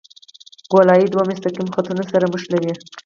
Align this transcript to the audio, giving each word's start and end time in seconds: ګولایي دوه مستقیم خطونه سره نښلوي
ګولایي 0.71 1.07
دوه 1.09 1.23
مستقیم 1.29 1.67
خطونه 1.75 2.03
سره 2.11 2.25
نښلوي 2.33 2.73